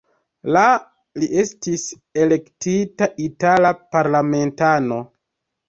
[0.55, 0.61] La
[1.23, 1.83] li estis
[2.23, 5.03] elektita itala parlamentano.